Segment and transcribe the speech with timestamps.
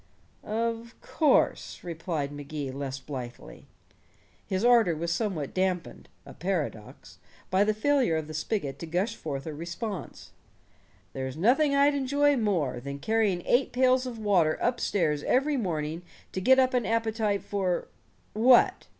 [0.43, 3.67] "Of course," replied Magee less blithely.
[4.47, 7.19] His ardor was somewhat dampened a paradox
[7.51, 10.31] by the failure of the spigot to gush forth a response.
[11.13, 16.01] "There's nothing I'd enjoy more than carrying eight pails of water up stairs every morning
[16.31, 17.87] to get up an appetite for
[18.33, 18.87] what?